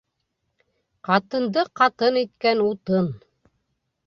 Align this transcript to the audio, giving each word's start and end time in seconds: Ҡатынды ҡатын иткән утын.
Ҡатынды 1.09 1.67
ҡатын 1.81 2.19
иткән 2.23 2.65
утын. 2.71 3.13